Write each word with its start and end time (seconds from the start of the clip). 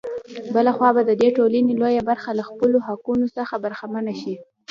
بـله 0.53 0.71
خـوا 0.77 0.89
بـه 0.95 1.01
د 1.09 1.11
دې 1.21 1.29
ټـولـنې 1.37 1.73
لـويه 1.79 2.01
بـرخـه 2.09 2.31
لـه 2.37 2.43
خپـلـو 2.49 2.77
حـقـونـو 2.87 3.25
څـخـه 3.35 3.55
بـرخـمـنـه 3.63 4.13
شـي. 4.21 4.33